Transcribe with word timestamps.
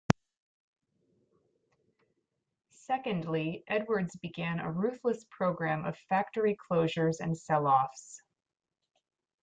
Secondly, 2.71 3.63
Edwardes 3.67 4.15
began 4.15 4.59
a 4.59 4.71
ruthless 4.71 5.23
programme 5.29 5.85
of 5.85 5.95
factory 6.09 6.57
closures 6.71 7.17
and 7.19 7.37
sell-offs. 7.37 8.23